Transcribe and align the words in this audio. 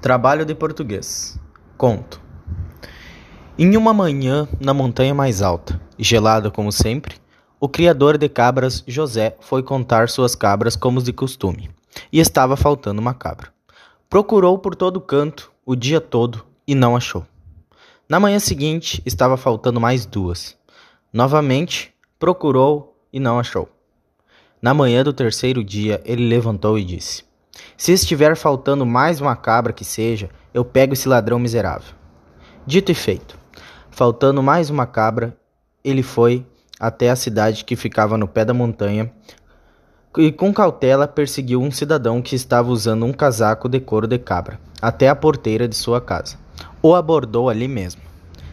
Trabalho 0.00 0.44
de 0.44 0.54
português. 0.54 1.38
Conto. 1.76 2.20
Em 3.58 3.76
uma 3.76 3.94
manhã, 3.94 4.46
na 4.60 4.74
montanha 4.74 5.14
mais 5.14 5.40
alta, 5.40 5.80
gelada 5.98 6.50
como 6.50 6.70
sempre, 6.70 7.16
o 7.58 7.68
criador 7.68 8.18
de 8.18 8.28
cabras, 8.28 8.84
José, 8.86 9.36
foi 9.40 9.62
contar 9.62 10.08
suas 10.10 10.34
cabras 10.34 10.76
como 10.76 11.02
de 11.02 11.12
costume, 11.12 11.70
e 12.12 12.20
estava 12.20 12.56
faltando 12.56 13.00
uma 13.00 13.14
cabra. 13.14 13.50
Procurou 14.08 14.58
por 14.58 14.76
todo 14.76 15.00
canto, 15.00 15.50
o 15.64 15.74
dia 15.74 16.00
todo, 16.00 16.44
e 16.66 16.74
não 16.74 16.94
achou. 16.94 17.26
Na 18.08 18.20
manhã 18.20 18.38
seguinte, 18.38 19.02
estava 19.06 19.36
faltando 19.36 19.80
mais 19.80 20.04
duas. 20.04 20.56
Novamente, 21.12 21.92
procurou 22.18 22.96
e 23.10 23.18
não 23.18 23.38
achou. 23.38 23.68
Na 24.60 24.74
manhã 24.74 25.02
do 25.02 25.12
terceiro 25.12 25.64
dia, 25.64 26.00
ele 26.04 26.28
levantou 26.28 26.78
e 26.78 26.84
disse: 26.84 27.24
se 27.76 27.92
estiver 27.92 28.36
faltando 28.36 28.86
mais 28.86 29.20
uma 29.20 29.36
cabra 29.36 29.72
que 29.72 29.84
seja, 29.84 30.30
eu 30.52 30.64
pego 30.64 30.94
esse 30.94 31.08
ladrão 31.08 31.38
miserável. 31.38 31.94
Dito 32.66 32.90
e 32.90 32.94
feito. 32.94 33.38
Faltando 33.90 34.42
mais 34.42 34.70
uma 34.70 34.86
cabra, 34.86 35.36
ele 35.84 36.02
foi 36.02 36.46
até 36.78 37.10
a 37.10 37.16
cidade 37.16 37.64
que 37.64 37.76
ficava 37.76 38.18
no 38.18 38.28
pé 38.28 38.44
da 38.44 38.52
montanha 38.52 39.10
e 40.18 40.32
com 40.32 40.52
cautela 40.52 41.06
perseguiu 41.06 41.60
um 41.60 41.70
cidadão 41.70 42.22
que 42.22 42.34
estava 42.34 42.70
usando 42.70 43.04
um 43.04 43.12
casaco 43.12 43.68
de 43.68 43.78
couro 43.80 44.06
de 44.06 44.18
cabra 44.18 44.58
até 44.80 45.08
a 45.08 45.16
porteira 45.16 45.68
de 45.68 45.76
sua 45.76 46.00
casa. 46.00 46.38
O 46.82 46.94
abordou 46.94 47.48
ali 47.48 47.68
mesmo. 47.68 48.00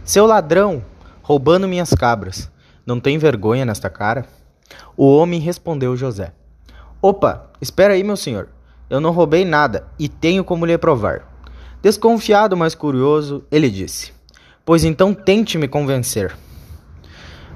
Seu 0.03 0.25
ladrão, 0.25 0.83
roubando 1.21 1.67
minhas 1.67 1.93
cabras, 1.93 2.51
não 2.85 2.99
tem 2.99 3.17
vergonha 3.17 3.65
nesta 3.65 3.89
cara? 3.89 4.25
O 4.97 5.15
homem 5.15 5.39
respondeu 5.39 5.95
José. 5.95 6.33
Opa, 7.01 7.49
espera 7.61 7.93
aí, 7.93 8.03
meu 8.03 8.17
senhor. 8.17 8.49
Eu 8.93 9.01
não 9.01 9.09
roubei 9.09 9.43
nada 9.43 9.87
e 9.97 10.07
tenho 10.07 10.43
como 10.43 10.67
lhe 10.67 10.77
provar. 10.77 11.27
Desconfiado, 11.81 12.55
mas 12.55 12.75
curioso, 12.75 13.43
ele 13.49 13.67
disse: 13.67 14.13
Pois 14.63 14.83
então 14.83 15.15
tente 15.15 15.57
me 15.57 15.67
convencer. 15.67 16.37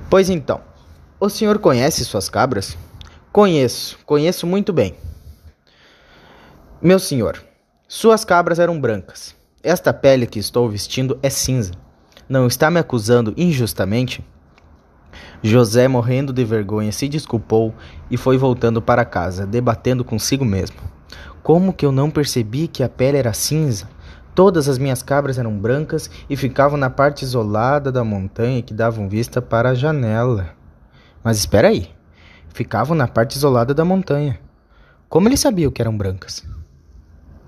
Pois 0.10 0.32
então, 0.32 0.62
o 1.20 1.30
senhor 1.30 1.60
conhece 1.60 2.04
suas 2.04 2.28
cabras? 2.28 2.76
Conheço, 3.32 4.00
conheço 4.04 4.48
muito 4.48 4.74
bem. 4.74 4.96
Meu 6.82 6.98
senhor, 6.98 7.40
suas 7.88 8.26
cabras 8.26 8.58
eram 8.58 8.82
brancas. 8.82 9.36
Esta 9.62 9.94
pele 9.94 10.26
que 10.26 10.40
estou 10.40 10.68
vestindo 10.68 11.20
é 11.22 11.30
cinza. 11.30 11.74
Não 12.28 12.48
está 12.48 12.72
me 12.72 12.80
acusando 12.80 13.32
injustamente? 13.38 14.26
José, 15.44 15.88
morrendo 15.88 16.34
de 16.34 16.44
vergonha, 16.44 16.92
se 16.92 17.08
desculpou 17.08 17.76
e 18.10 18.18
foi 18.18 18.40
voltando 18.40 18.82
para 18.82 19.06
casa, 19.06 19.46
debatendo 19.46 20.04
consigo 20.04 20.44
mesmo. 20.44 20.97
Como 21.48 21.72
que 21.72 21.86
eu 21.86 21.94
não 21.94 22.12
percebi 22.12 22.67
que 22.67 22.84
a 22.84 22.90
pele 22.90 23.17
era 23.17 23.31
cinza? 23.31 23.88
Todas 24.36 24.67
as 24.67 24.78
minhas 24.78 25.02
cabras 25.02 25.40
eram 25.40 25.58
brancas 25.58 26.12
e 26.30 26.36
ficavam 26.36 26.78
na 26.78 26.89
parte 26.89 27.22
isolada 27.23 27.89
da 27.89 28.04
montanha 28.04 28.62
que 28.62 28.73
davam 28.73 29.08
vista 29.08 29.42
para 29.42 29.70
a 29.70 29.73
janela. 29.73 30.50
Mas 31.23 31.38
espera 31.38 31.70
aí, 31.70 31.89
ficavam 32.54 32.98
na 32.98 33.08
parte 33.08 33.38
isolada 33.38 33.73
da 33.73 33.86
montanha. 33.86 34.38
Como 35.08 35.30
ele 35.30 35.38
sabia 35.38 35.72
que 35.72 35.81
eram 35.81 35.98
brancas? 35.98 36.45